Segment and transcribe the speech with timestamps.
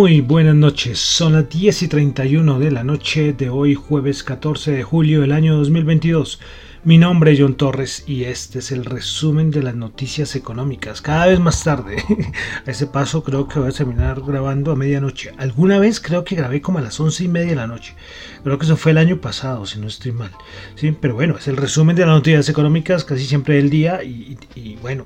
[0.00, 4.72] Muy buenas noches, son las 10 y 31 de la noche de hoy jueves 14
[4.72, 6.40] de julio del año 2022.
[6.84, 11.02] Mi nombre es John Torres y este es el resumen de las noticias económicas.
[11.02, 12.02] Cada vez más tarde,
[12.66, 15.32] a ese paso creo que voy a terminar grabando a medianoche.
[15.36, 17.94] Alguna vez creo que grabé como a las 11 y media de la noche.
[18.42, 20.30] Creo que eso fue el año pasado, si no estoy mal.
[20.76, 24.78] Sí, pero bueno, es el resumen de las noticias económicas casi siempre del día y
[24.80, 25.04] bueno,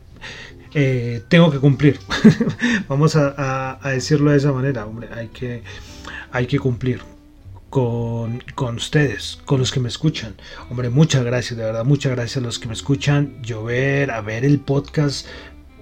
[1.28, 1.98] tengo que cumplir.
[2.88, 5.62] Vamos a, decirlo de esa manera, hombre, hay que,
[6.32, 7.00] hay que cumplir.
[7.70, 10.36] Con, con, ustedes, con los que me escuchan.
[10.70, 13.42] Hombre, muchas gracias, de verdad, muchas gracias a los que me escuchan.
[13.42, 15.26] Llover, a ver el podcast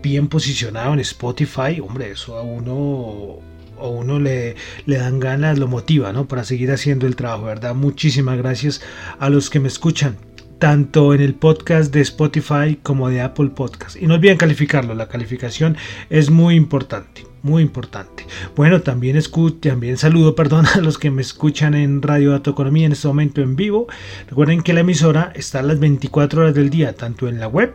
[0.02, 3.40] bien posicionado en Spotify, hombre, eso a uno
[3.78, 6.28] a uno le, le dan ganas, lo motiva, ¿no?
[6.28, 7.74] Para seguir haciendo el trabajo, ¿verdad?
[7.74, 8.80] Muchísimas gracias
[9.18, 10.16] a los que me escuchan
[10.62, 14.00] tanto en el podcast de Spotify como de Apple Podcast.
[14.00, 15.76] Y no olviden calificarlo, la calificación
[16.08, 18.24] es muy importante, muy importante.
[18.54, 19.20] Bueno, también,
[19.58, 23.40] también saludo perdón, a los que me escuchan en Radio Dato Economía en este momento
[23.40, 23.88] en vivo.
[24.28, 27.74] Recuerden que la emisora está a las 24 horas del día, tanto en la web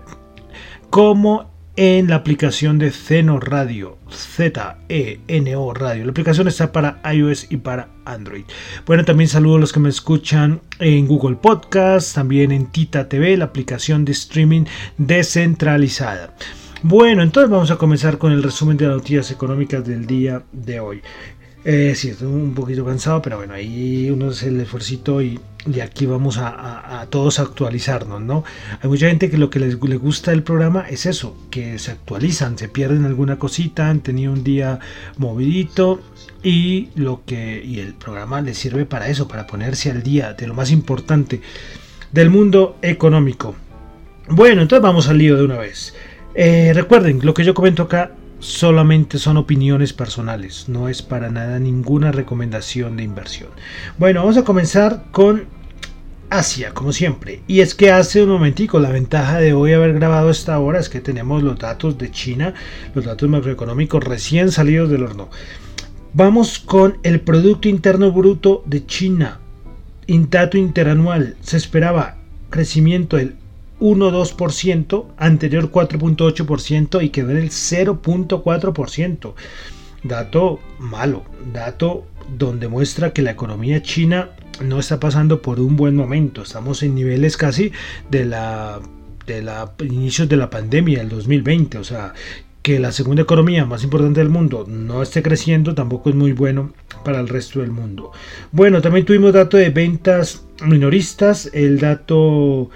[0.89, 6.05] como en la aplicación de Zeno Radio, Z-E-N-O Radio.
[6.05, 8.45] La aplicación está para iOS y para Android.
[8.87, 13.37] Bueno, también saludo a los que me escuchan en Google Podcast, también en Tita TV,
[13.37, 14.65] la aplicación de streaming
[14.97, 16.35] descentralizada.
[16.81, 20.79] Bueno, entonces vamos a comenzar con el resumen de las noticias económicas del día de
[20.79, 21.01] hoy.
[21.69, 25.81] Eh, sí, estoy un poquito cansado, pero bueno, ahí uno hace el esfuerzo y, y
[25.81, 28.45] aquí vamos a, todos actualizarnos, ¿no?
[28.81, 32.57] Hay mucha gente que lo que les, gusta del programa es eso, que se actualizan,
[32.57, 34.79] se pierden alguna cosita, han tenido un día
[35.17, 35.99] movidito
[36.41, 40.47] y lo que y el programa les sirve para eso, para ponerse al día de
[40.47, 41.41] lo más importante
[42.13, 43.55] del mundo económico.
[44.29, 45.93] Bueno, entonces vamos al lío de una vez.
[46.33, 51.59] Eh, recuerden, lo que yo comento acá solamente son opiniones personales, no es para nada
[51.59, 53.49] ninguna recomendación de inversión.
[53.97, 55.45] Bueno, vamos a comenzar con
[56.29, 57.41] Asia, como siempre.
[57.47, 60.89] Y es que hace un momentico, la ventaja de hoy haber grabado esta hora es
[60.89, 62.53] que tenemos los datos de China,
[62.93, 65.29] los datos macroeconómicos recién salidos del horno.
[66.13, 69.39] Vamos con el Producto Interno Bruto de China.
[70.07, 71.35] Dato interanual.
[71.41, 72.17] Se esperaba
[72.49, 73.35] crecimiento del
[73.79, 79.33] 1,2%, anterior 4.8% y quedó en el 0.4%.
[80.03, 81.23] Dato malo,
[81.53, 82.05] dato
[82.37, 86.43] donde muestra que la economía china no está pasando por un buen momento.
[86.43, 87.71] Estamos en niveles casi
[88.09, 88.79] de la
[89.25, 92.13] de la inicios de la pandemia del 2020, o sea,
[92.61, 96.73] que la segunda economía más importante del mundo no esté creciendo tampoco es muy bueno
[97.03, 98.11] para el resto del mundo.
[98.51, 102.69] Bueno, también tuvimos dato de ventas minoristas, el dato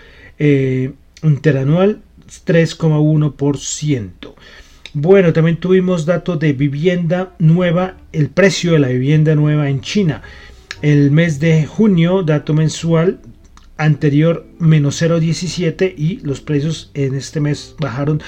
[0.44, 2.02] eh, interanual
[2.48, 4.34] 3,1%.
[4.94, 10.24] Bueno, también tuvimos datos de vivienda nueva, el precio de la vivienda nueva en China.
[10.82, 13.20] El mes de junio, dato mensual
[13.78, 18.24] anterior menos 0,17 y los precios en este mes bajaron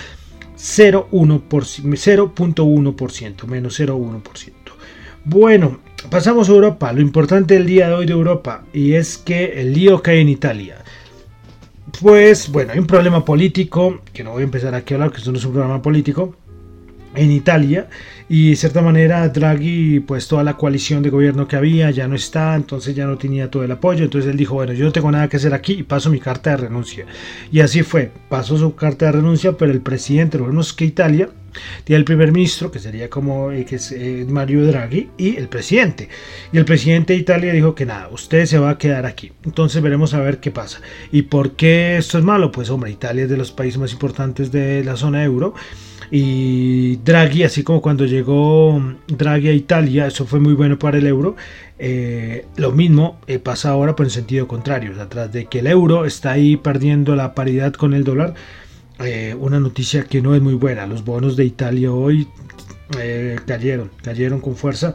[0.55, 4.51] 0,1%, menos 0,1%.
[5.25, 5.79] Bueno,
[6.11, 6.93] pasamos a Europa.
[6.93, 10.29] Lo importante del día de hoy de Europa y es que el lío hay en
[10.29, 10.83] Italia.
[12.01, 15.17] Pues bueno, hay un problema político, que no voy a empezar aquí a hablar, que
[15.17, 16.35] esto no es un problema político,
[17.15, 17.89] en Italia
[18.27, 22.15] y de cierta manera Draghi pues toda la coalición de gobierno que había ya no
[22.15, 25.11] está entonces ya no tenía todo el apoyo entonces él dijo bueno yo no tengo
[25.11, 27.05] nada que hacer aquí y paso mi carta de renuncia
[27.51, 31.29] y así fue pasó su carta de renuncia pero el presidente de gobierno que Italia
[31.83, 35.47] Tiene el primer ministro, que sería como eh, que es, eh, Mario Draghi, y el
[35.47, 36.09] presidente.
[36.51, 39.31] Y el presidente de Italia dijo que nada, usted se va a quedar aquí.
[39.45, 40.81] Entonces veremos a ver qué pasa.
[41.11, 42.51] ¿Y por qué esto es malo?
[42.51, 45.53] Pues hombre, Italia es de los países más importantes de la zona euro.
[46.11, 51.07] Y Draghi, así como cuando llegó Draghi a Italia, eso fue muy bueno para el
[51.07, 51.35] euro.
[51.79, 54.91] Eh, lo mismo pasa ahora por el sentido contrario.
[54.91, 58.35] O de que el euro está ahí perdiendo la paridad con el dólar,
[58.99, 60.85] eh, una noticia que no es muy buena.
[60.85, 62.27] Los bonos de Italia hoy
[62.99, 64.93] eh, cayeron, cayeron con fuerza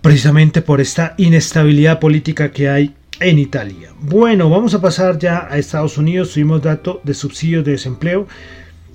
[0.00, 3.92] precisamente por esta inestabilidad política que hay en Italia.
[4.00, 6.32] Bueno, vamos a pasar ya a Estados Unidos.
[6.32, 8.26] Tuvimos dato de subsidios de desempleo.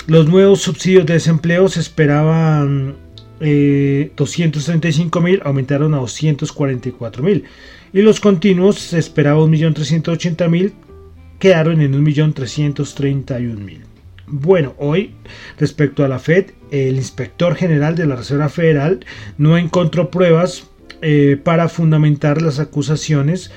[0.08, 2.96] Los nuevos subsidios de desempleo se esperaban
[3.40, 7.44] 235 eh, mil, aumentaron a 244 mil.
[7.94, 10.74] Y los continuos se esperaba 1.380.000,
[11.40, 13.82] quedaron en 1.331.000.
[14.28, 15.14] Bueno, hoy
[15.60, 19.06] respecto a la Fed, el inspector general de la Reserva Federal
[19.38, 20.68] no encontró pruebas
[21.02, 23.52] eh, para fundamentar las acusaciones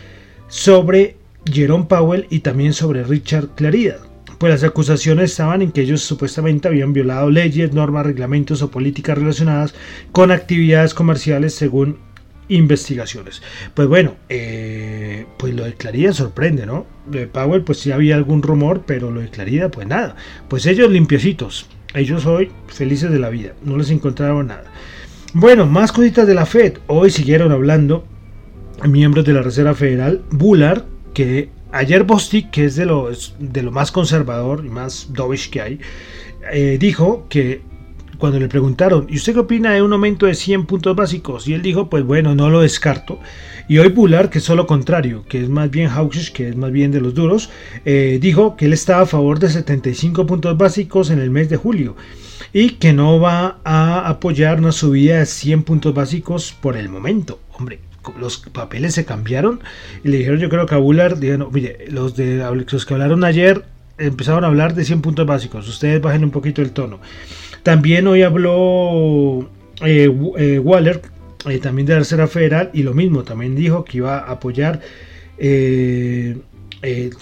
[0.48, 1.16] sobre
[1.50, 3.98] Jerome Powell y también sobre Richard Clarida.
[4.38, 9.18] Pues las acusaciones estaban en que ellos supuestamente habían violado leyes, normas, reglamentos o políticas
[9.18, 9.74] relacionadas
[10.12, 11.98] con actividades comerciales según
[12.48, 13.42] investigaciones.
[13.74, 16.86] Pues bueno, eh, pues lo de Clarida sorprende, ¿no?
[17.06, 20.16] De Powell, pues sí había algún rumor, pero lo de Clarida, pues nada.
[20.48, 24.64] Pues ellos limpiecitos, ellos hoy felices de la vida, no les encontraron nada.
[25.34, 26.78] Bueno, más cositas de la Fed.
[26.86, 28.04] Hoy siguieron hablando
[28.86, 33.70] miembros de la Reserva Federal, Bullard, que ayer Bostic, que es de lo, de lo
[33.70, 35.80] más conservador y más dovish que hay,
[36.52, 37.60] eh, dijo que
[38.18, 41.46] cuando le preguntaron, ¿y usted qué opina de un aumento de 100 puntos básicos?
[41.48, 43.20] Y él dijo, pues bueno, no lo descarto.
[43.68, 46.72] Y hoy Bullard, que es lo contrario, que es más bien hawkish, que es más
[46.72, 47.50] bien de los duros,
[47.84, 51.56] eh, dijo que él estaba a favor de 75 puntos básicos en el mes de
[51.56, 51.96] julio
[52.52, 57.40] y que no va a apoyar una subida de 100 puntos básicos por el momento.
[57.52, 57.80] Hombre,
[58.18, 59.60] los papeles se cambiaron
[60.02, 62.38] y le dijeron yo creo que a Bullard, dijeron, mire, los, de,
[62.70, 63.64] los que hablaron ayer
[63.98, 67.00] empezaron a hablar de 100 puntos básicos, ustedes bajen un poquito el tono.
[67.68, 69.46] También hoy habló
[69.82, 71.02] eh, eh, Waller,
[71.44, 74.80] eh, también de la Reserva Federal, y lo mismo, también dijo que iba a apoyar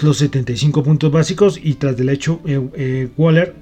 [0.01, 2.41] los 75 puntos básicos y tras del hecho,
[3.17, 3.57] Waller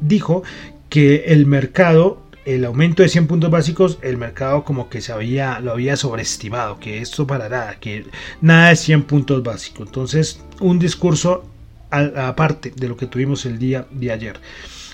[0.00, 0.42] dijo
[0.88, 5.60] que el mercado el aumento de 100 puntos básicos, el mercado como que se había,
[5.60, 8.06] lo había sobreestimado, que esto para nada, que
[8.40, 9.88] nada de 100 puntos básicos.
[9.88, 11.44] Entonces, un discurso
[11.90, 14.40] aparte de lo que tuvimos el día de ayer.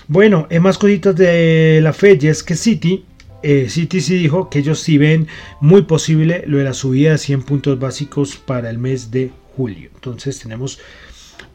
[0.09, 3.03] Bueno, en más cositas de la Fed, y es que City,
[3.43, 5.27] eh, City sí dijo que ellos sí ven
[5.59, 9.89] muy posible lo de la subida de 100 puntos básicos para el mes de julio.
[9.95, 10.79] Entonces tenemos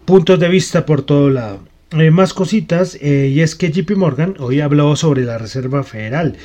[0.04, 1.60] puntos de vista por todo lado.
[1.92, 6.36] Eh, más cositas, eh, y es que JP Morgan hoy habló sobre la Reserva Federal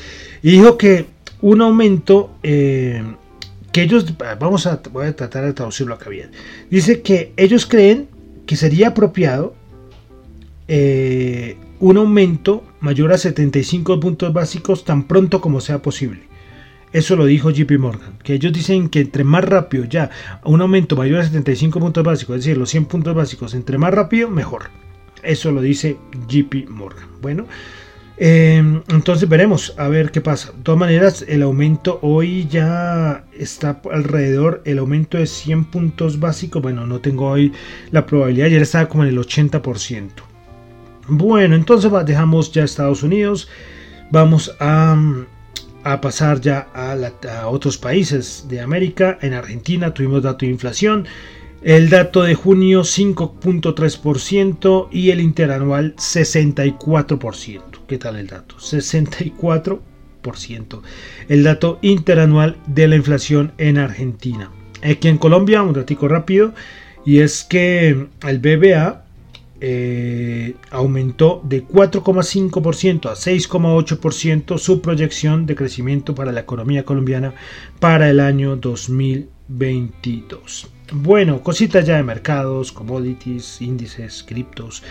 [0.41, 1.07] y dijo que
[1.41, 3.03] un aumento que
[3.75, 4.05] ellos,
[4.39, 6.31] vamos a, voy a tratar de traducirlo acá bien,
[6.69, 8.07] dice que ellos creen
[8.45, 9.55] que sería apropiado
[11.79, 16.21] un aumento mayor a 75 puntos básicos tan pronto como sea posible.
[16.93, 20.09] Eso lo dijo JP Morgan, que ellos dicen que entre más rápido ya
[20.45, 23.93] un aumento mayor a 75 puntos básicos, es decir, los 100 puntos básicos, entre más
[23.93, 24.69] rápido, mejor.
[25.21, 25.97] Eso lo dice
[26.27, 27.09] JP Morgan.
[27.21, 27.45] Bueno,
[28.17, 30.53] em, entonces veremos a ver qué pasa.
[30.53, 36.61] De todas maneras, el aumento hoy ya está alrededor, el aumento de 100 puntos básicos,
[36.61, 37.51] bueno, no tengo hoy
[37.91, 40.26] la probabilidad, ayer estaba como en el 80%.
[41.07, 43.47] Bueno, entonces dejamos ya Estados Unidos,
[44.11, 45.01] vamos a,
[46.01, 46.97] pasar ya a,
[47.47, 49.17] otros países de América.
[49.21, 51.07] En Argentina tuvimos dato de inflación,
[51.61, 57.61] el dato de junio 5.3% y el interanual 64%.
[57.87, 58.57] ¿Qué tal el dato?
[58.57, 60.81] 64%.
[61.29, 64.51] El dato interanual de la inflación en Argentina.
[64.83, 66.53] Aquí en Colombia, un ratico rápido,
[67.05, 69.06] y es que el BBA
[69.59, 77.33] eh, aumentó de 4,5% a 6,8% su proyección de crecimiento para la economía colombiana
[77.79, 80.69] para el año 2022.
[80.93, 84.83] Bueno, cositas ya de mercados, commodities, índices, criptos.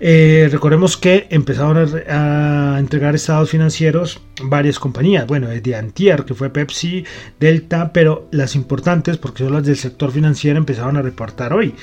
[0.00, 5.26] Eh, recordemos que empezaron a, entregar estados financieros varias compañías.
[5.26, 7.04] Bueno, desde Antier, que fue Pepsi,
[7.38, 11.74] Delta, pero las importantes, porque son las del sector financiero, empezaron a reportar hoy.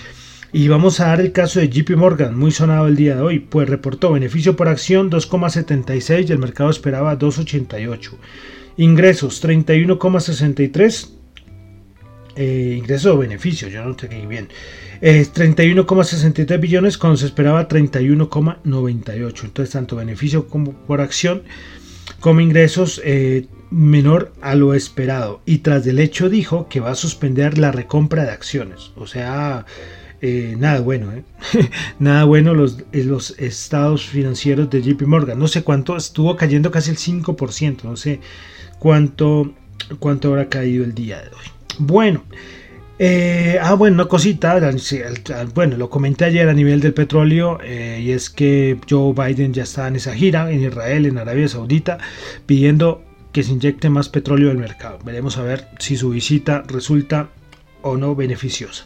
[0.54, 3.40] Y vamos a dar el caso de JP Morgan, muy sonado el día de hoy,
[3.40, 8.12] pues reportó beneficio por acción 2,76 y el mercado esperaba 2,88.
[8.78, 11.10] Ingresos 31,63
[12.36, 14.50] eh, ingresos o beneficios, yo no tengo bien.
[15.02, 19.44] 31,63 billones cuando se esperaba 31,98.
[19.44, 21.44] Entonces, tanto beneficio como por acción
[22.20, 25.42] como ingresos eh, menor a lo esperado.
[25.46, 28.92] Y tras del hecho dijo que va a suspender la recompra de acciones.
[28.96, 29.66] O sea,
[30.22, 31.24] eh, nada bueno, ¿eh?
[32.00, 35.40] nada bueno los, los estados financieros de JP Morgan.
[35.40, 38.20] No sé cuánto, estuvo cayendo casi el 5%, no sé
[38.80, 39.54] cuánto,
[40.00, 41.46] cuánto habrá caído el día de hoy.
[41.80, 42.24] Bueno,
[43.04, 44.60] eh, ah, bueno, una cosita,
[45.56, 49.64] bueno, lo comenté ayer a nivel del petróleo, eh, y es que Joe Biden ya
[49.64, 51.98] está en esa gira en Israel, en Arabia Saudita,
[52.46, 55.00] pidiendo que se inyecte más petróleo al mercado.
[55.04, 57.30] Veremos a ver si su visita resulta
[57.82, 58.86] o no beneficiosa.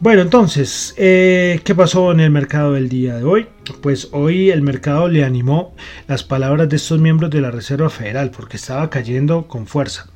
[0.00, 3.48] Bueno, entonces, eh, ¿qué pasó en el mercado del día de hoy?
[3.80, 5.74] Pues hoy el mercado le animó
[6.06, 10.08] las palabras de estos miembros de la Reserva Federal porque estaba cayendo con fuerza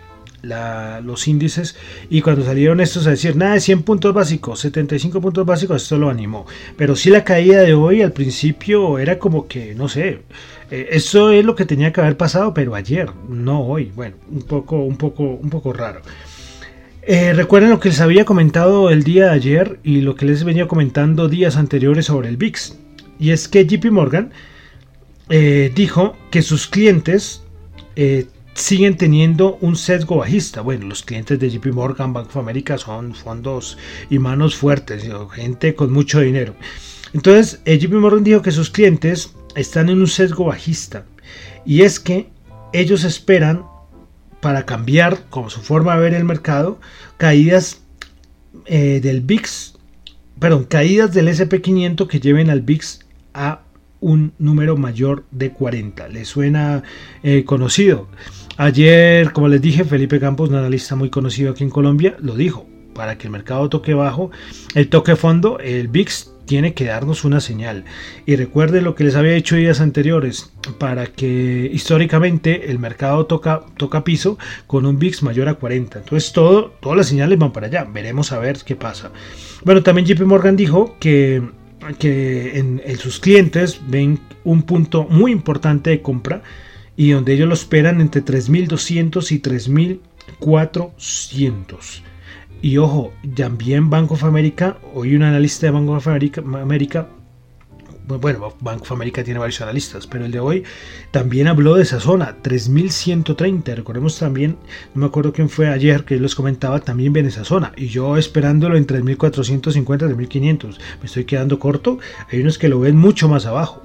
[0.43, 1.77] los índices
[2.11, 5.99] y cuando salieron estos a decir nada de 100 puntos básicos, 75 puntos básicos, esto
[5.99, 6.47] lo animó.
[6.77, 10.23] Pero si la caída de hoy al principio era como que, no sé,
[10.71, 13.93] eh, eso es lo que tenía que haber pasado, pero ayer, no hoy.
[13.95, 16.03] Bueno, un poco, un poco, un poco raro.
[17.04, 20.44] Eh, recuerden lo que les había comentado el día de ayer y lo que les
[20.44, 22.76] venía comentando días anteriores sobre el VIX.
[23.18, 24.32] Y es que JP Morgan
[25.28, 27.42] eh, dijo que sus clientes
[28.54, 30.61] siguen teniendo un sesgo bajista.
[30.61, 33.78] Bueno, los clientes de JP Morgan, Bank of America son fondos
[34.11, 36.54] y manos fuertes, gente con mucho dinero.
[37.14, 41.04] Entonces, eh, JP Morgan dijo que sus clientes están en un sesgo bajista.
[41.64, 42.28] Y es que
[42.73, 43.64] ellos esperan
[44.43, 46.81] para cambiar como su forma de ver el mercado,
[47.17, 47.81] caídas
[48.67, 49.75] eh, del VIX,
[50.41, 53.61] perdón, caídas del SP500 que lleven al VIX a
[54.01, 56.09] un número mayor de 40.
[56.09, 56.83] ¿Le suena
[57.23, 58.09] eh, conocido?
[58.57, 62.67] Ayer, como les dije, Felipe Campos, un analista muy conocido aquí en Colombia, lo dijo.
[62.95, 64.33] Para que el mercado toque bajo,
[64.75, 67.87] el toque fondo, el VIX tiene que darnos una señal.
[68.26, 73.62] Y recuerde lo que les había dicho días anteriores, para que históricamente el mercado toca,
[73.78, 76.00] toca piso con un VIX mayor a 40.
[76.00, 77.87] Entonces todo, todas las señales van para allá.
[77.90, 79.12] Veremos a ver qué pasa.
[79.64, 81.42] Bueno, también JP Morgan dijo que,
[81.99, 86.42] que en sus clientes ven un punto muy importante de compra
[86.99, 92.12] y donde ellos lo esperan entre 3.200 y 3.400.
[92.62, 97.09] Y ojo, también Bank of America, hoy un analista de Bank of America,
[98.07, 100.62] bueno, Bank of America tiene varios analistas, pero el de hoy
[101.11, 103.75] también habló de esa zona, 3130.
[103.75, 104.59] Recordemos también,
[104.95, 107.73] no me acuerdo quién fue ayer que les comentaba, también viene esa zona.
[107.76, 110.81] Y yo esperándolo en 3450, 3500.
[111.00, 111.99] Me estoy quedando corto.
[112.31, 113.83] Hay unos que lo ven mucho más abajo.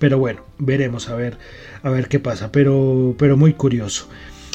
[0.00, 1.38] Pero bueno, veremos a ver,
[1.84, 2.50] a ver qué pasa.
[2.50, 4.08] Pero, pero muy curioso.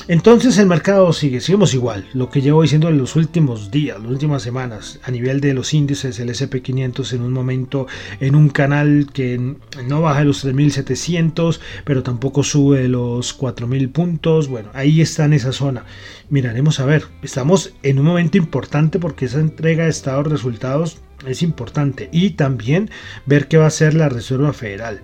[0.07, 4.11] Entonces el mercado sigue, seguimos igual, lo que llevo diciendo en los últimos días, las
[4.11, 7.87] últimas semanas, a nivel de los índices, el SP500 en un momento
[8.19, 9.55] en un canal que
[9.87, 15.33] no baja de los 3700, pero tampoco sube los 4000 puntos, bueno, ahí está en
[15.33, 15.85] esa zona.
[16.29, 21.41] Miraremos a ver, estamos en un momento importante porque esa entrega de estados resultados es
[21.41, 22.89] importante y también
[23.25, 25.01] ver qué va a hacer la Reserva Federal.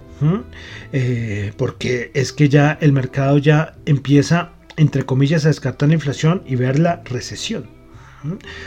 [0.91, 6.41] Eh, porque es que ya el mercado ya empieza entre comillas, a descartar la inflación
[6.45, 7.67] y ver la recesión.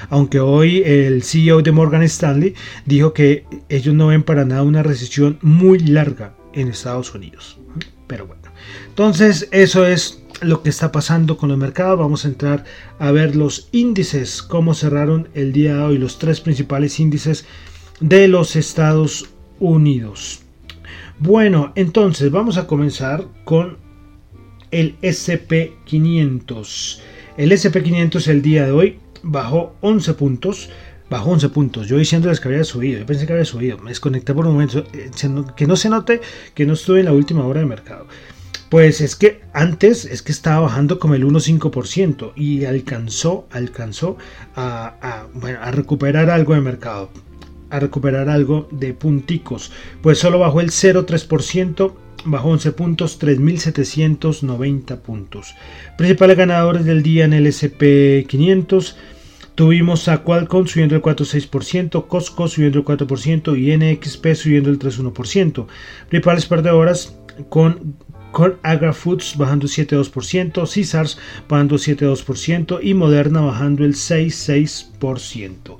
[0.08, 2.54] Aunque hoy el CEO de Morgan Stanley
[2.86, 7.58] dijo que ellos no ven para nada una recesión muy larga en Estados Unidos.
[8.06, 8.42] Pero bueno,
[8.88, 11.98] entonces eso es lo que está pasando con los mercados.
[11.98, 12.64] Vamos a entrar
[12.98, 17.44] a ver los índices, cómo cerraron el día de hoy, los tres principales índices
[18.00, 20.42] de los Estados Unidos.
[21.18, 23.81] Bueno, entonces vamos a comenzar con
[24.72, 26.98] el SP500.
[27.36, 30.70] El SP500 el día de hoy bajó 11 puntos.
[31.08, 31.86] Bajó 11 puntos.
[31.88, 32.98] Yo diciéndoles que había subido.
[32.98, 33.78] Yo pensé que había subido.
[33.78, 34.84] Me desconecté por un momento.
[34.94, 35.10] Eh,
[35.54, 36.20] que no se note
[36.54, 38.08] que no estuve en la última hora de mercado.
[38.70, 44.16] Pues es que antes es que estaba bajando como el 1,5% y alcanzó, alcanzó
[44.56, 45.26] a,
[45.60, 47.10] a recuperar algo de mercado,
[47.68, 49.72] a recuperar algo de punticos.
[50.00, 51.92] Pues solo bajó el 0,3%
[52.24, 55.54] bajó 11 puntos, 3.790 puntos.
[55.96, 58.94] Principales ganadores del día en el SP500.
[59.54, 65.66] Tuvimos a Qualcomm subiendo el 4,6%, Costco subiendo el 4% y NXP subiendo el 3,1%.
[66.08, 67.14] Principales perdedoras
[67.50, 67.96] con,
[68.62, 75.76] Agra Foods bajando el 7,2%, Caesars bajando el 7,2% y Moderna bajando el 6,6%.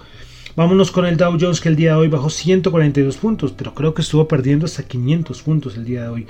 [0.55, 3.95] Vámonos con el Dow Jones que el día de hoy bajó 142 puntos, pero creo
[3.95, 6.27] que estuvo perdiendo hasta 500 puntos el día de hoy.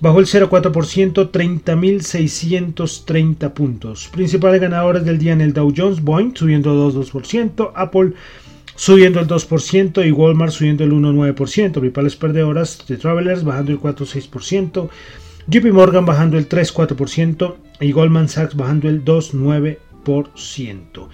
[0.00, 4.08] bajó el 0,4%, 30.630 puntos.
[4.08, 8.14] Principales ganadores del día en el Dow Jones, Boeing subiendo 2,2%, Apple
[8.74, 11.72] subiendo el 2% y Walmart subiendo el 1,9%.
[11.72, 14.88] Principales perdedoras de Travelers bajando el 4,6%,
[15.46, 21.08] JP Morgan bajando el 3,4% y Goldman Sachs bajando el 2,9%.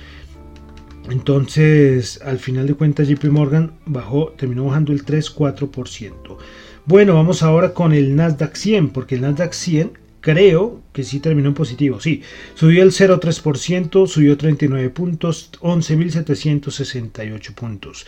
[1.11, 6.39] Entonces, al final de cuentas, JP Morgan bajó, terminó bajando el 3,4%.
[6.87, 11.49] Bueno, vamos ahora con el Nasdaq 100, porque el Nasdaq 100 creo que sí terminó
[11.49, 12.01] en positivo.
[12.01, 12.23] Sí,
[12.55, 18.07] subió el 0,3%, subió 39 puntos, 11.768 puntos.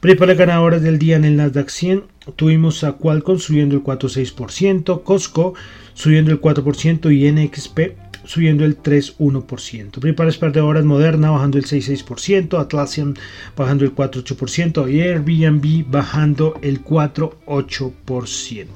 [0.00, 2.04] Principales ganadores del día en el Nasdaq 100
[2.36, 5.54] tuvimos a Qualcomm subiendo el 4,6%, Costco
[5.94, 10.00] subiendo el 4% y NXP subiendo el 3,1%.
[10.00, 13.14] Principales perdedoras Moderna bajando el 6,6%, Atlassian
[13.56, 18.66] bajando el 4,8% y Airbnb bajando el 4,8%.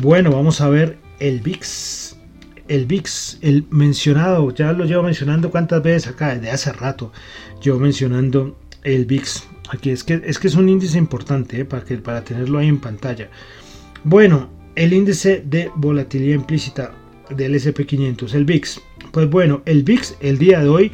[0.00, 2.16] Bueno, vamos a ver el VIX.
[2.68, 7.12] El VIX, el mencionado, ya lo llevo mencionando cuántas veces acá, desde hace rato,
[7.62, 9.48] llevo mencionando el VIX.
[9.70, 12.68] Aquí es que es, que es un índice importante eh, para, que, para tenerlo ahí
[12.68, 13.30] en pantalla.
[14.04, 16.92] Bueno, el índice de volatilidad implícita
[17.30, 18.80] del SP500, el VIX.
[19.12, 20.92] Pues bueno, el VIX el día de hoy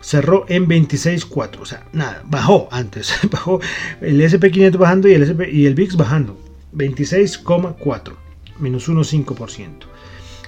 [0.00, 3.60] cerró en 26.4, o sea, nada, bajó antes, bajó
[4.00, 6.38] el SP500 bajando y el, SP, y el VIX bajando,
[6.74, 8.12] 26,4,
[8.58, 9.68] menos 1,5%.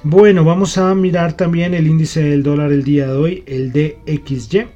[0.03, 4.67] Bueno, vamos a mirar también el índice del dólar el día de hoy, el DXY,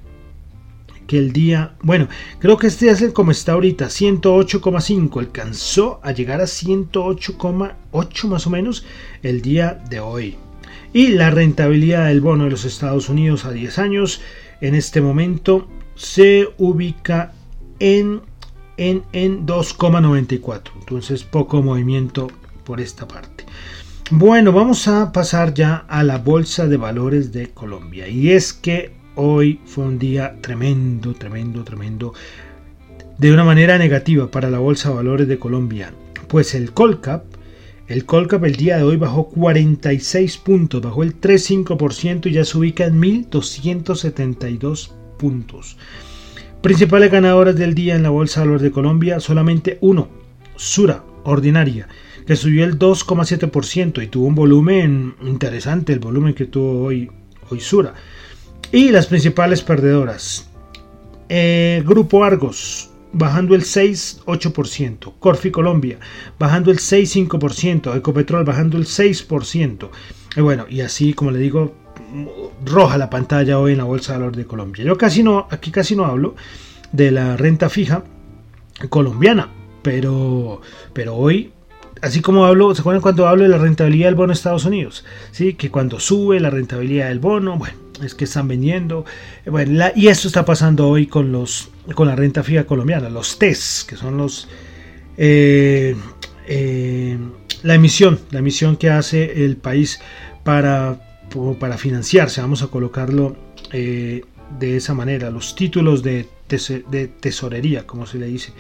[1.07, 6.13] que el día, bueno, creo que este es el como está ahorita, 108,5, alcanzó a
[6.13, 8.85] llegar a 108,8 más o menos
[9.23, 10.37] el día de hoy.
[10.93, 14.21] Y la rentabilidad del bono de los Estados Unidos a 10 años
[14.61, 17.33] en este momento se ubica
[17.79, 18.23] en,
[18.77, 20.71] en, en 2,94.
[20.81, 22.29] Entonces poco movimiento
[22.65, 23.45] por esta parte.
[24.11, 28.09] Bueno, vamos a pasar ya a la Bolsa de Valores de Colombia.
[28.09, 32.15] Y es que hoy fue un día tremendo, tremendo, tremendo.
[33.19, 35.93] De una manera negativa para la Bolsa de Valores de Colombia.
[36.27, 37.25] Pues el Colcap
[37.91, 42.57] el Colcap el día de hoy bajó 46 puntos, bajó el 3,5% y ya se
[42.57, 45.77] ubica en 1.272 puntos.
[46.63, 50.07] Principales ganadoras del día en la Bolsa de Valores de Colombia, solamente uno,
[50.55, 51.89] Sura, ordinaria,
[52.29, 57.11] que subió el 2,7% y tuvo un volumen interesante, el volumen que tuvo hoy,
[57.51, 57.95] hoy Sura.
[58.71, 60.49] Y las principales perdedoras,
[61.29, 65.15] eh, Grupo Argos, bajando el 6,8%.
[65.19, 65.99] Corfi Colombia
[66.39, 67.97] bajando el 6,5%.
[67.97, 69.91] Ecopetrol bajando el 6%.
[70.37, 71.75] Y bueno, y así como le digo,
[72.65, 74.85] roja la pantalla hoy en la Bolsa de Valores de Colombia.
[74.85, 76.35] Yo casi no, aquí casi no hablo
[76.93, 78.05] de la renta fija
[78.89, 79.49] colombiana,
[79.83, 80.61] pero,
[80.93, 81.53] pero hoy
[82.03, 85.05] así como hablo, ¿se acuerdan cuando hablo de la rentabilidad del bono de Estados Unidos?
[85.33, 89.05] Sí, que cuando sube la rentabilidad del bono, bueno, es que están vendiendo.
[89.47, 93.85] Bueno, y esto está pasando hoy con los con la renta fija colombiana, los TES,
[93.89, 94.49] que son los
[95.17, 95.97] eh,
[96.47, 97.19] eh,
[97.63, 100.01] la emisión, la emisión que hace el país
[100.45, 100.99] para,
[101.59, 103.37] para financiarse, vamos a colocarlo
[103.73, 104.23] eh,
[104.59, 108.53] de esa manera, los títulos de, de, tesorería, como se le dice,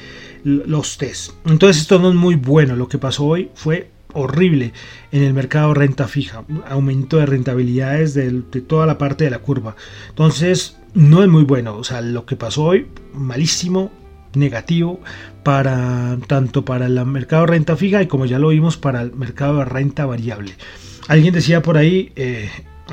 [0.45, 1.35] los TES.
[1.47, 4.73] Entonces esto no es muy bueno, lo que pasó hoy fue horrible
[5.13, 9.77] en el mercado renta fija, aumento de rentabilidades de, toda la parte de la curva.
[10.09, 13.91] Entonces, no es muy bueno, o sea, lo que pasó hoy, malísimo,
[14.35, 15.01] negativo
[15.43, 19.59] para tanto para el mercado renta fija y como ya lo vimos para el mercado
[19.59, 20.53] de renta variable.
[21.09, 22.49] Alguien decía por ahí, eh,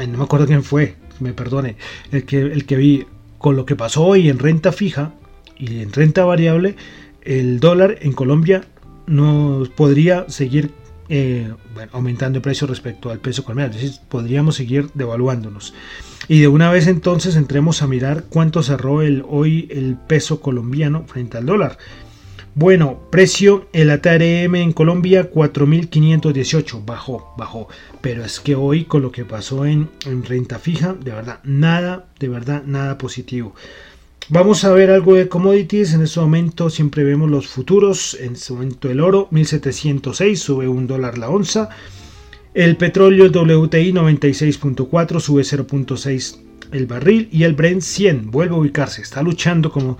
[0.09, 1.75] no me acuerdo quién fue, me perdone,
[2.11, 3.05] el que, el que vi
[3.37, 5.13] con lo que pasó hoy en renta fija
[5.57, 6.75] y en renta variable,
[7.21, 8.63] el dólar en Colombia
[9.05, 10.71] no podría seguir
[11.09, 11.53] eh,
[11.91, 13.75] aumentando el precio respecto al peso colombiano.
[14.09, 15.73] Podríamos seguir devaluándonos.
[16.27, 21.05] Y de una vez entonces entremos a mirar cuánto cerró el, hoy el peso colombiano
[21.07, 21.77] frente al dólar.
[22.53, 27.67] Bueno, precio, el ATRM en Colombia 4.518, bajó, bajó.
[28.01, 29.89] Pero es que hoy con lo que pasó en
[30.23, 33.53] renta fija, de verdad, nada, de verdad, nada positivo.
[34.29, 35.93] Vamos a ver algo de commodities.
[35.93, 38.17] En este momento siempre vemos los futuros.
[38.19, 41.69] En este momento el oro 1706 sube un dólar la onza.
[42.53, 46.39] El petróleo WTI 96.4 sube 0.6
[46.73, 47.29] el barril.
[47.31, 49.01] Y el Brent 100 vuelve a ubicarse.
[49.01, 49.97] Está luchando como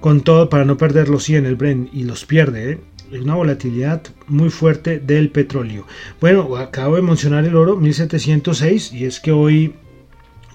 [0.00, 2.72] con todo para no perder los 100 el Brent y los pierde.
[2.72, 2.80] ¿eh?
[3.20, 5.86] una volatilidad muy fuerte del petróleo.
[6.20, 9.74] Bueno, acabo de mencionar el oro 1706 y es que hoy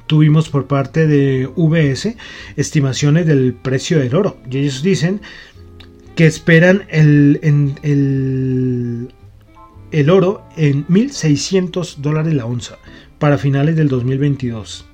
[0.07, 2.15] tuvimos por parte de VS
[2.55, 4.37] estimaciones del precio del oro.
[4.49, 5.21] Y ellos dicen
[6.15, 7.39] que esperan el,
[9.91, 12.77] el oro en 1.600 dólares la onza
[13.19, 14.85] para finales del 2022.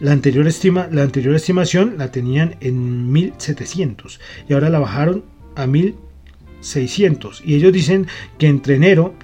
[0.00, 5.66] La anterior, estima, la anterior estimación la tenían en 1700 y ahora la bajaron a
[5.66, 7.42] 1600.
[7.44, 8.06] Y ellos dicen
[8.38, 9.14] que entre enero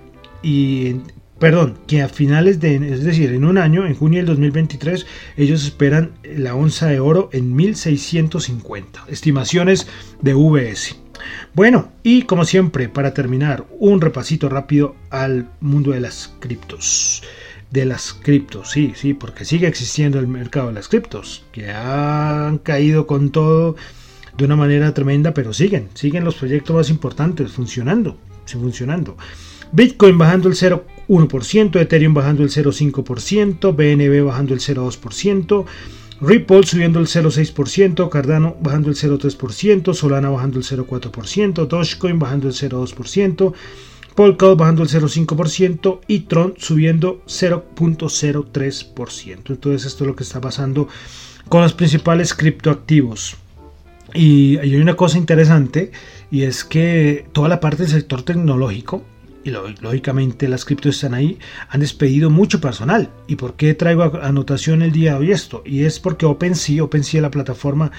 [0.43, 0.97] y
[1.43, 5.65] perdón, que a finales de, es decir, en un año, en junio del 2023, ellos
[5.65, 9.07] esperan la onza de oro en 1650.
[9.09, 9.89] Estimaciones
[10.21, 10.95] de VS.
[11.53, 17.25] Bueno, y como siempre, para terminar, un repasito rápido al mundo de las criptos.
[17.73, 22.59] De las criptos, sí, sí, porque sigue existiendo el mercado de las criptos, que han
[22.59, 23.75] caído con todo
[24.39, 29.17] de una manera tremenda, pero siguen, siguen los proyectos más importantes funcionando, funcionando.
[29.73, 35.65] Bitcoin bajando el 0,1%, Ethereum bajando el 0,5%, BNB bajando el 0,2%,
[36.21, 42.55] Ripple subiendo el 0,6%, Cardano bajando el 0,3%, Solana bajando el 0,4%, Dogecoin bajando el
[42.55, 43.55] 0,2%,
[44.15, 49.39] Polkadot bajando el 0,5% y Tron subiendo 0,03%.
[49.49, 50.87] Entonces esto es lo que está pasando
[51.49, 53.37] con los principales criptoactivos.
[54.13, 55.93] Y hay una cosa interesante
[56.31, 59.03] y es que toda la parte del sector tecnológico
[59.45, 63.11] y lógicamente las criptos están ahí, han despedido mucho personal.
[63.27, 65.63] ¿Y por qué traigo anotación el día de hoy esto?
[65.65, 67.93] Y es porque OpenSea, OpenSea es la plataforma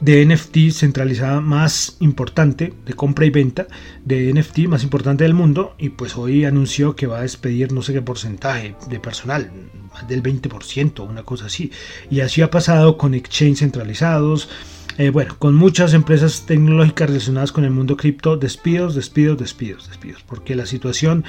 [0.00, 3.66] de NFT centralizada más importante, de compra y venta
[4.04, 7.82] de NFT más importante del mundo, y pues hoy anunció que va a despedir no
[7.82, 9.50] sé qué porcentaje de personal,
[9.92, 11.70] más del 20%, una cosa así.
[12.10, 14.50] Y así ha pasado con exchange centralizados,
[14.98, 20.22] eh, bueno, con muchas empresas tecnológicas relacionadas con el mundo cripto, despidos, despidos, despidos, despidos,
[20.22, 21.24] porque la situación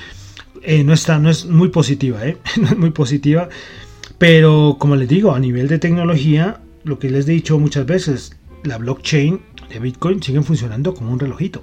[0.62, 2.38] eh, no, está, no es muy positiva, ¿eh?
[2.62, 3.50] no es muy positiva,
[4.18, 8.38] pero como les digo, a nivel de tecnología, lo que les he dicho muchas veces,
[8.64, 11.62] la blockchain de Bitcoin sigue funcionando como un relojito.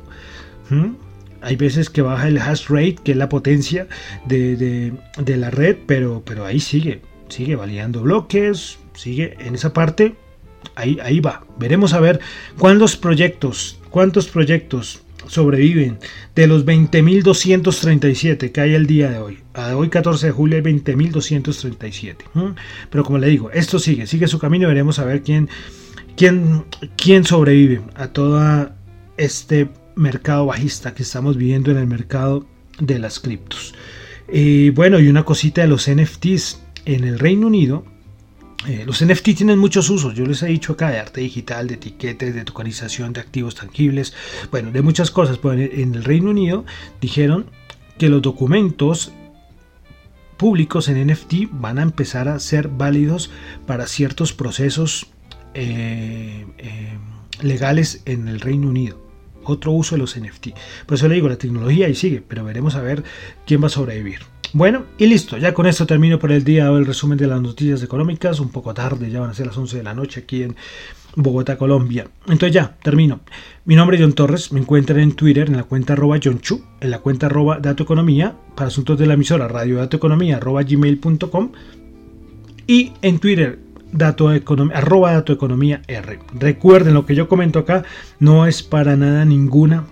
[1.41, 3.87] Hay veces que baja el hash rate, que es la potencia
[4.27, 10.17] de, de la red, pero, pero ahí sigue, sigue validando bloques, sigue en esa parte
[10.75, 11.45] ahí, va.
[11.59, 12.21] Veremos a ver
[12.59, 15.99] cuántos proyectos, cuántos proyectos sobreviven
[16.35, 19.39] de los 20.237 que hay el día de hoy.
[19.55, 22.17] A hoy 14 de julio hay 20.237.
[22.91, 24.69] Pero como le digo, esto sigue, sigue su camino.
[24.69, 25.49] Veremos a ver quién,
[26.17, 26.65] quién,
[26.97, 28.71] quién sobrevive a todo
[29.17, 32.47] este mercado bajista que estamos viviendo en el mercado
[32.79, 33.75] de las criptos.
[34.33, 37.85] Y bueno, y una cosita de los NFTs en el Reino Unido
[38.67, 41.75] eh, los NFT tienen muchos usos, yo les he dicho acá, de arte digital, de
[41.75, 44.15] etiquetes, de tokenización de activos tangibles,
[44.51, 45.39] bueno, de muchas cosas.
[45.39, 46.65] Pues en el Reino Unido
[47.01, 47.47] dijeron
[47.99, 49.13] que los documentos
[50.37, 53.31] públicos en NFT van a empezar a ser válidos
[53.67, 55.09] para ciertos procesos
[55.55, 56.99] eh, eh,
[57.43, 59.03] legales en el Reino Unido.
[59.45, 60.49] Otro uso de los NFT.
[60.87, 63.05] Por eso le digo, la tecnología ahí sigue, pero veremos a ver
[63.47, 64.34] quién va a sobrevivir.
[64.55, 67.83] Bueno, y listo, ya con esto termino por el día el resumen de las noticias
[67.83, 70.55] económicas, un poco tarde, ya van a ser las 11 de la noche aquí en
[71.17, 72.07] Bogotá, Colombia.
[72.29, 73.19] Entonces ya, termino.
[73.65, 76.63] Mi nombre es John Torres, me encuentran en Twitter en la cuenta arroba John Chu,
[76.81, 80.63] en la cuenta arroba Dato Economía, para asuntos de la emisora radio Dato Economía arroba
[80.63, 81.51] gmail.com
[82.69, 83.59] y en Twitter
[83.91, 86.21] dato economía, arroba dato economía R.
[86.33, 87.83] Recuerden lo que yo comento acá
[88.21, 89.85] no es para nada ninguna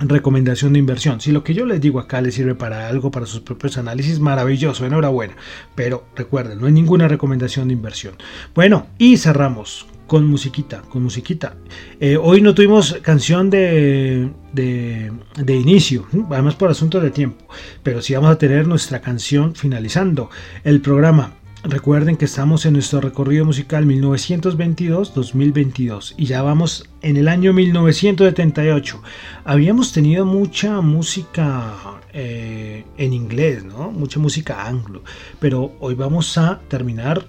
[0.00, 1.20] recomendación de inversión.
[1.20, 4.20] Si lo que yo les digo acá les sirve para algo, para sus propios análisis,
[4.20, 5.34] maravilloso, enhorabuena.
[5.74, 8.14] Pero recuerden, no hay ninguna recomendación de inversión.
[8.54, 11.54] Bueno, y cerramos con musiquita, con musiquita.
[12.00, 17.44] Eh, hoy no tuvimos canción de, de, de, inicio, además por asunto de tiempo,
[17.84, 20.28] pero sí vamos a tener nuestra canción finalizando
[20.64, 21.34] el programa.
[21.64, 29.02] Recuerden que estamos en nuestro recorrido musical 1922-2022 y ya vamos en el año 1978.
[29.44, 33.90] Habíamos tenido mucha música eh, en inglés, ¿no?
[33.90, 35.04] Mucha música anglo,
[35.38, 37.26] pero hoy vamos a terminar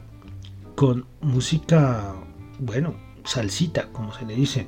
[0.75, 2.13] con música,
[2.57, 4.65] bueno, salsita, como se le dice,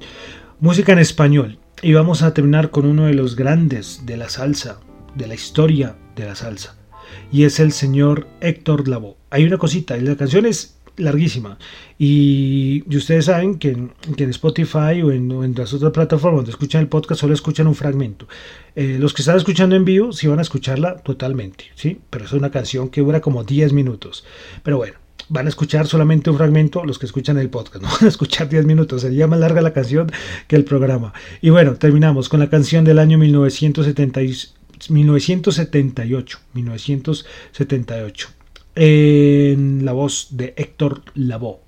[0.59, 1.57] música en español.
[1.81, 4.81] Y vamos a terminar con uno de los grandes de la salsa,
[5.15, 6.82] de la historia de la salsa
[7.31, 9.15] y es el señor Héctor Lavoe.
[9.29, 11.57] Hay una cosita, la canción es larguísima
[11.97, 17.21] y, ustedes saben que en, Spotify o en, las otras plataformas donde escuchan el podcast
[17.21, 18.27] solo escuchan un fragmento.
[18.75, 21.99] Eh, los que están escuchando en vivo sí van a escucharla totalmente, ¿sí?
[22.09, 24.25] pero es una canción que dura como 10 minutos.
[24.63, 24.95] Pero bueno,
[25.29, 28.49] van a escuchar solamente un fragmento los que escuchan el podcast, no van a escuchar
[28.49, 30.11] 10 minutos, sería más larga la canción
[30.47, 31.13] que el programa.
[31.41, 34.55] Y bueno, terminamos con la canción del año 1976
[34.89, 38.29] 1978, 1978,
[38.75, 41.59] en la voz de Héctor Lavoe,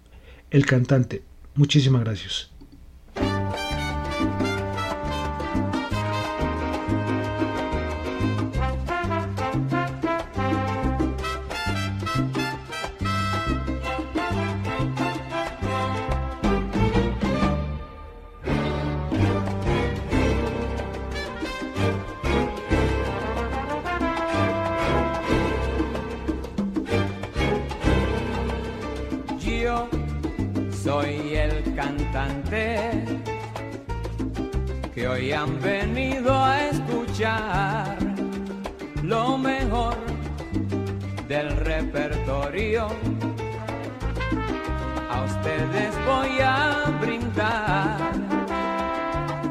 [0.52, 1.24] el cantante.
[1.56, 2.55] Muchísimas gracias.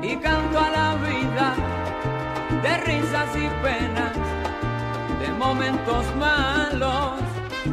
[0.02, 1.54] Y canto a la vida
[2.62, 4.12] de risas y penas,
[5.20, 7.20] de momentos malos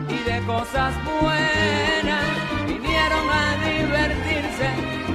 [0.07, 2.25] y de cosas buenas.
[2.67, 4.69] Vinieron a divertirse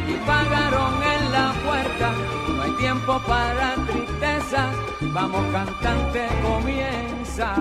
[0.09, 2.13] y pagaron en la puerta.
[2.49, 4.75] No hay tiempo para tristezas,
[5.13, 7.55] vamos cantante, comienza.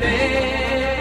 [0.00, 0.97] Me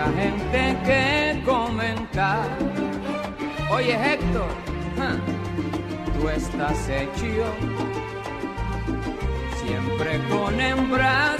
[0.00, 2.42] mucha gente que comenta.
[3.70, 4.48] Oye Héctor,
[6.18, 7.54] tú estás hecho
[9.62, 11.39] siempre con hembras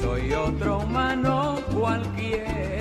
[0.00, 2.79] soy otro humano cualquiera.